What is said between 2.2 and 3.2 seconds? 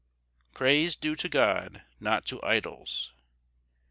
to idols.